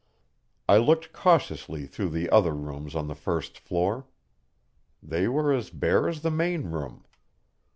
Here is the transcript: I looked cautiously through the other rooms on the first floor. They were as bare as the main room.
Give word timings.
I 0.67 0.77
looked 0.77 1.13
cautiously 1.13 1.85
through 1.85 2.09
the 2.09 2.27
other 2.31 2.55
rooms 2.55 2.95
on 2.95 3.05
the 3.05 3.13
first 3.13 3.59
floor. 3.59 4.07
They 5.03 5.27
were 5.27 5.53
as 5.53 5.69
bare 5.69 6.09
as 6.09 6.21
the 6.23 6.31
main 6.31 6.71
room. 6.71 7.05